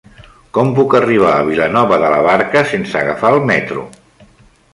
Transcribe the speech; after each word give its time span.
Com 0.57 0.69
puc 0.77 0.95
arribar 0.99 1.33
a 1.33 1.43
Vilanova 1.49 2.01
de 2.05 2.09
la 2.15 2.23
Barca 2.29 2.65
sense 2.73 2.99
agafar 3.03 3.33
el 3.37 3.45
metro? 3.53 3.87